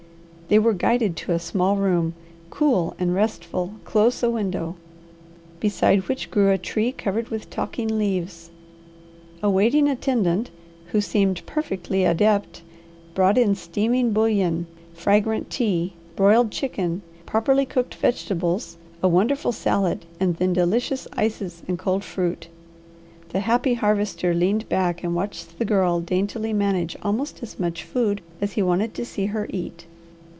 [0.51, 2.13] They were guided to a small room,
[2.49, 4.75] cool and restful, close a window,
[5.61, 8.51] beside which grew a tree covered with talking leaves.
[9.41, 10.49] A waiting attendant,
[10.87, 12.63] who seemed perfectly adept,
[13.15, 20.35] brought in steaming bouillon, fragrant tea, broiled chicken, properly cooked vegetables, a wonderful salad, and
[20.35, 22.49] then delicious ices and cold fruit.
[23.29, 28.19] The happy Harvester leaned back and watched the Girl daintily manage almost as much food
[28.41, 29.85] as he wanted to see her eat.